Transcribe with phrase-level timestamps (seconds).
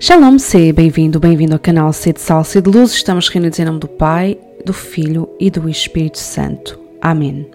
[0.00, 2.92] Shalom, seja bem-vindo, bem-vindo ao canal C de Sal, C de Luz.
[2.92, 6.78] Estamos reunidos em nome do Pai, do Filho e do Espírito Santo.
[7.00, 7.48] Amém.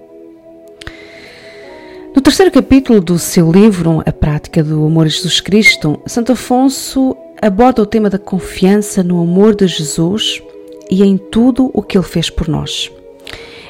[2.15, 7.15] No terceiro capítulo do seu livro, A Prática do Amor a Jesus Cristo, Santo Afonso
[7.41, 10.41] aborda o tema da confiança no amor de Jesus
[10.89, 12.89] e em tudo o que ele fez por nós.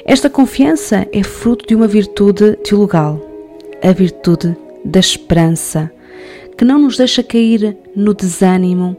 [0.05, 3.20] Esta confiança é fruto de uma virtude teologal,
[3.81, 4.55] a virtude
[4.86, 5.91] da esperança
[6.59, 8.95] que não nos deixa cair no desânimo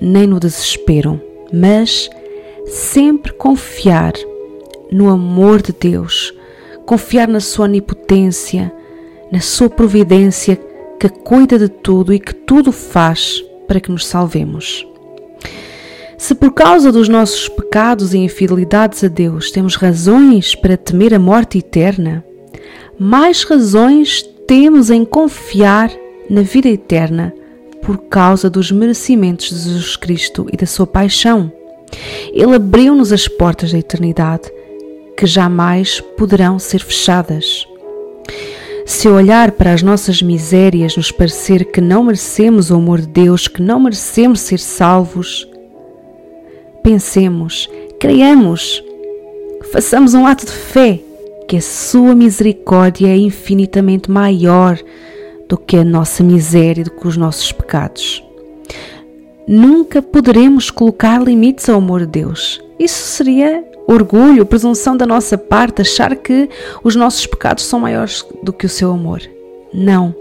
[0.00, 1.20] nem no desespero,
[1.52, 2.08] mas
[2.66, 4.14] sempre confiar
[4.90, 6.34] no amor de Deus,
[6.86, 8.72] confiar na Sua onipotência,
[9.30, 10.58] na Sua providência
[10.98, 14.86] que cuida de tudo e que tudo faz para que nos salvemos.
[16.16, 21.18] Se por causa dos nossos pecados e infidelidades a Deus temos razões para temer a
[21.18, 22.24] morte eterna,
[22.98, 25.90] mais razões temos em confiar
[26.28, 27.34] na vida eterna
[27.90, 31.50] por causa dos merecimentos de Jesus Cristo e da sua paixão.
[32.32, 34.48] Ele abriu-nos as portas da eternidade
[35.16, 37.66] que jamais poderão ser fechadas.
[38.86, 43.48] Se olhar para as nossas misérias nos parecer que não merecemos o amor de Deus,
[43.48, 45.48] que não merecemos ser salvos,
[46.84, 47.68] pensemos,
[47.98, 48.84] creiamos,
[49.72, 51.00] façamos um ato de fé
[51.48, 54.78] que a sua misericórdia é infinitamente maior
[55.50, 58.24] do que a nossa miséria, do que os nossos pecados.
[59.48, 62.62] Nunca poderemos colocar limites ao amor de Deus.
[62.78, 66.48] Isso seria orgulho, presunção da nossa parte, achar que
[66.84, 69.20] os nossos pecados são maiores do que o seu amor.
[69.74, 70.14] Não.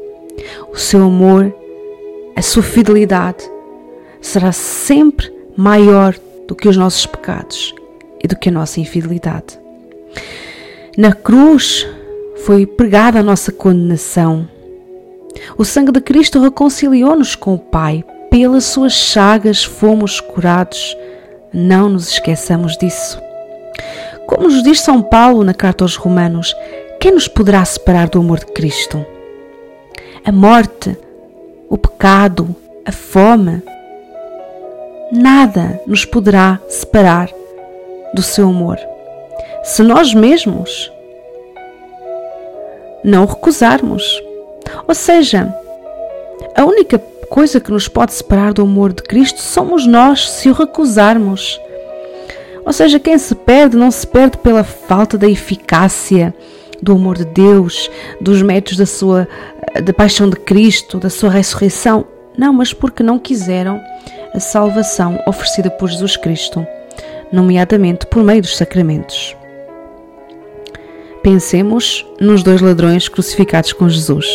[0.74, 1.54] O seu amor,
[2.36, 3.48] a sua fidelidade,
[4.20, 6.16] será sempre maior
[6.48, 7.76] do que os nossos pecados
[8.24, 9.60] e do que a nossa infidelidade.
[10.98, 11.88] Na cruz
[12.38, 14.48] foi pregada a nossa condenação
[15.58, 18.04] o sangue de Cristo reconciliou-nos com o Pai.
[18.30, 20.96] Pelas suas chagas fomos curados.
[21.54, 23.20] Não nos esqueçamos disso.
[24.28, 26.56] Como nos diz São Paulo na carta aos Romanos,
[27.00, 29.04] quem nos poderá separar do amor de Cristo?
[30.24, 30.96] A morte,
[31.68, 33.64] o pecado, a fome.
[35.12, 37.30] Nada nos poderá separar
[38.14, 38.78] do seu amor.
[39.64, 40.92] Se nós mesmos
[43.04, 44.22] não o recusarmos.
[44.90, 45.56] Ou seja,
[46.56, 46.98] a única
[47.30, 51.62] coisa que nos pode separar do amor de Cristo somos nós se o recusarmos.
[52.66, 56.34] Ou seja, quem se perde não se perde pela falta da eficácia
[56.82, 57.88] do amor de Deus,
[58.20, 59.28] dos métodos da sua
[59.86, 62.08] da paixão de Cristo, da sua ressurreição.
[62.36, 63.80] Não, mas porque não quiseram
[64.34, 66.66] a salvação oferecida por Jesus Cristo,
[67.32, 69.38] nomeadamente por meio dos sacramentos.
[71.22, 74.26] Pensemos nos dois ladrões crucificados com Jesus.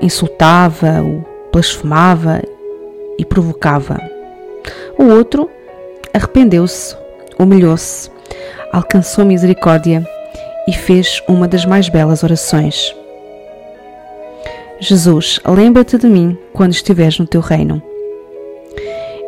[0.00, 2.42] Um insultava-o, blasfemava
[3.18, 4.00] e provocava.
[4.98, 5.50] O outro
[6.12, 6.96] arrependeu-se,
[7.38, 8.10] humilhou-se,
[8.72, 10.04] alcançou misericórdia
[10.66, 12.94] e fez uma das mais belas orações.
[14.80, 17.82] Jesus, lembra-te de mim quando estiveres no teu reino.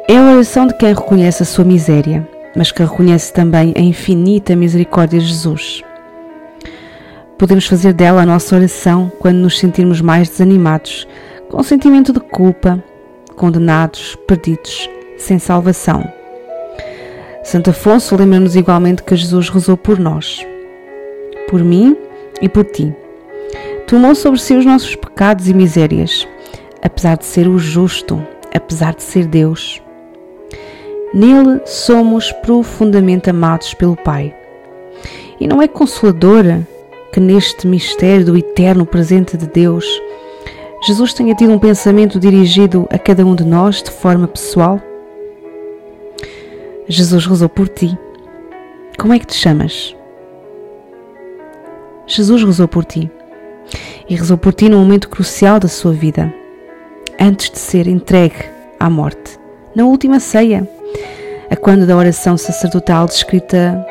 [0.08, 4.54] É a oração de quem reconhece a sua miséria, mas que reconhece também a infinita
[4.54, 5.82] misericórdia de Jesus.
[7.40, 11.08] Podemos fazer dela a nossa oração quando nos sentirmos mais desanimados,
[11.48, 12.84] com sentimento de culpa,
[13.34, 16.06] condenados, perdidos, sem salvação.
[17.42, 20.46] Santo Afonso lembra-nos igualmente que Jesus rezou por nós,
[21.48, 21.96] por mim
[22.42, 22.94] e por ti.
[23.86, 26.28] Tomou sobre si os nossos pecados e misérias,
[26.82, 28.22] apesar de ser o justo,
[28.54, 29.80] apesar de ser Deus.
[31.14, 34.36] Nele somos profundamente amados pelo Pai.
[35.40, 36.68] E não é consoladora
[37.12, 39.84] que neste mistério do eterno presente de Deus,
[40.86, 44.80] Jesus tenha tido um pensamento dirigido a cada um de nós de forma pessoal?
[46.88, 47.96] Jesus rezou por ti.
[48.98, 49.94] Como é que te chamas?
[52.06, 53.10] Jesus rezou por ti.
[54.08, 56.34] E rezou por ti num momento crucial da sua vida,
[57.20, 58.44] antes de ser entregue
[58.78, 59.38] à morte,
[59.74, 60.68] na última ceia,
[61.48, 63.86] a quando da oração sacerdotal descrita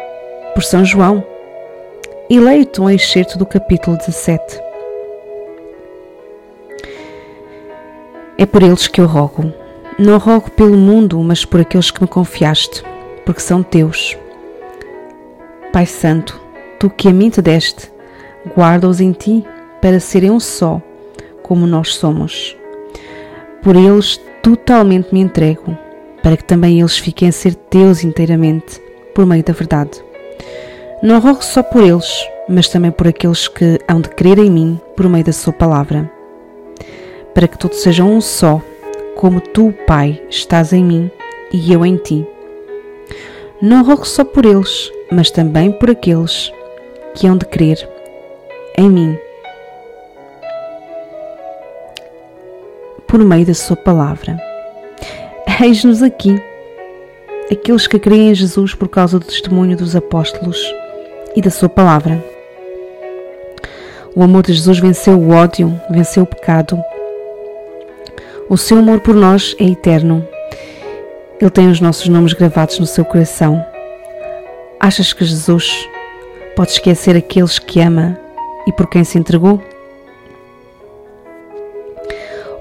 [0.53, 1.23] por São João,
[2.29, 4.61] e leio-te um excerto do capítulo 17.
[8.37, 9.51] É por eles que eu rogo.
[9.97, 12.83] Não rogo pelo mundo, mas por aqueles que me confiaste,
[13.25, 14.15] porque são teus.
[15.73, 16.39] Pai Santo,
[16.79, 17.91] tu que a mim te deste,
[18.55, 19.43] guarda-os em ti
[19.81, 20.79] para serem um só,
[21.41, 22.55] como nós somos.
[23.63, 25.75] Por eles totalmente me entrego,
[26.21, 28.79] para que também eles fiquem a ser teus inteiramente,
[29.15, 30.08] por meio da verdade.
[31.01, 34.77] Não rogo só por eles, mas também por aqueles que hão de crer em mim
[34.97, 36.11] por meio da Sua palavra,
[37.33, 38.61] para que todos sejam um só,
[39.15, 41.09] como tu, Pai, estás em mim
[41.53, 42.27] e eu em ti.
[43.61, 46.51] Não rogo só por eles, mas também por aqueles
[47.15, 47.89] que hão de crer
[48.77, 49.17] em mim,
[53.07, 54.37] por meio da Sua palavra.
[55.63, 56.43] Eis-nos aqui,
[57.49, 60.59] aqueles que creem em Jesus por causa do testemunho dos apóstolos
[61.35, 62.23] e da Sua palavra.
[64.15, 66.81] O amor de Jesus venceu o ódio, venceu o pecado.
[68.49, 70.27] O seu amor por nós é eterno.
[71.39, 73.63] Ele tem os nossos nomes gravados no seu coração.
[74.79, 75.87] Achas que Jesus
[76.55, 78.19] pode esquecer aqueles que ama
[78.65, 79.61] e por quem se entregou?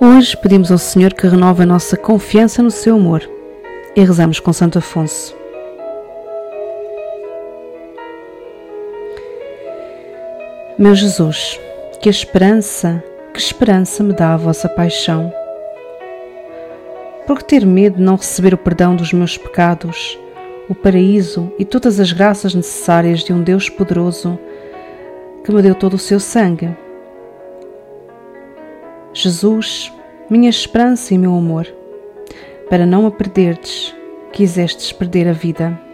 [0.00, 3.29] Hoje pedimos ao Senhor que renove a nossa confiança no seu amor
[3.97, 5.38] e rezamos com Santo Afonso.
[10.79, 11.59] Meu Jesus,
[12.01, 13.03] que esperança,
[13.35, 15.33] que esperança me dá a vossa paixão.
[17.27, 20.17] Por que ter medo de não receber o perdão dos meus pecados,
[20.69, 24.39] o paraíso e todas as graças necessárias de um Deus poderoso
[25.43, 26.71] que me deu todo o seu sangue?
[29.13, 29.93] Jesus,
[30.31, 31.67] minha esperança e meu amor,
[32.71, 33.93] para não a perderdes,
[34.33, 35.88] quisestes perder a vida.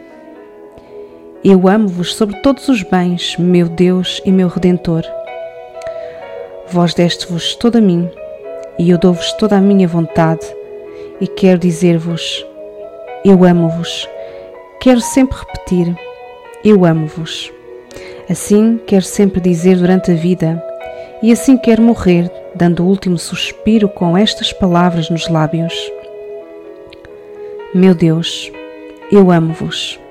[1.46, 5.02] Eu amo-vos sobre todos os bens, meu Deus e meu Redentor.
[6.68, 8.10] Vós deste-vos toda a mim,
[8.78, 10.46] e eu dou-vos toda a minha vontade,
[11.20, 12.46] e quero dizer-vos:
[13.22, 14.08] Eu amo-vos.
[14.80, 15.94] Quero sempre repetir:
[16.64, 17.52] Eu amo-vos.
[18.26, 20.64] Assim quero sempre dizer durante a vida,
[21.22, 25.74] e assim quero morrer, dando o último suspiro com estas palavras nos lábios:
[27.74, 28.50] Meu Deus,
[29.12, 30.02] eu amo-vos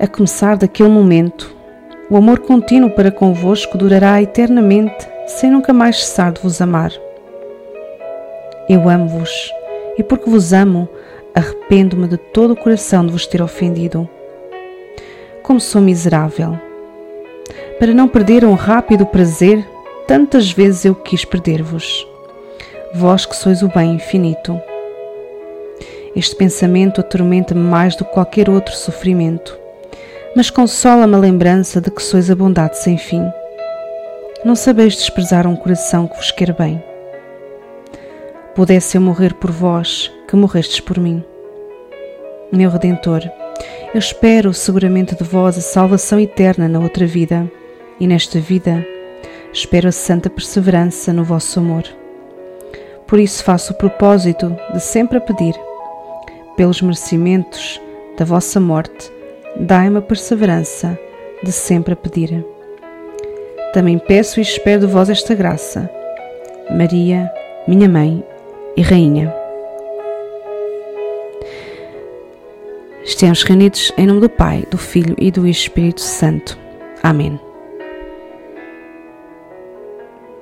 [0.00, 1.54] a começar daquele momento,
[2.08, 6.90] o amor contínuo para convosco durará eternamente, sem nunca mais cessar de vos amar.
[8.66, 9.30] Eu amo-vos,
[9.98, 10.88] e porque vos amo,
[11.34, 14.08] arrependo-me de todo o coração de vos ter ofendido.
[15.42, 16.58] Como sou miserável!
[17.78, 19.62] Para não perder um rápido prazer,
[20.06, 22.08] tantas vezes eu quis perder-vos.
[22.94, 24.58] Vós que sois o bem infinito.
[26.16, 29.59] Este pensamento atormenta-me mais do que qualquer outro sofrimento
[30.36, 33.24] mas consola-me a lembrança de que sois a bondade sem fim.
[34.44, 36.82] Não sabeis desprezar um coração que vos quer bem.
[38.54, 41.24] Pudesse eu morrer por vós, que morrestes por mim.
[42.52, 43.22] Meu Redentor,
[43.92, 47.50] eu espero seguramente de vós a salvação eterna na outra vida,
[47.98, 48.86] e nesta vida
[49.52, 51.84] espero a santa perseverança no vosso amor.
[53.06, 55.54] Por isso faço o propósito de sempre a pedir,
[56.56, 57.80] pelos merecimentos
[58.16, 59.10] da vossa morte,
[59.60, 60.98] dai-me a perseverança
[61.42, 62.44] de sempre a pedir.
[63.72, 65.88] Também peço e espero de vós esta graça.
[66.70, 67.30] Maria,
[67.66, 68.24] minha mãe
[68.76, 69.32] e rainha.
[73.04, 76.58] Estamos reunidos em nome do Pai, do Filho e do Espírito Santo.
[77.02, 77.49] Amém.